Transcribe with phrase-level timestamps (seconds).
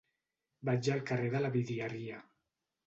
[0.69, 2.21] Vaig al carrer de la Vidrieria.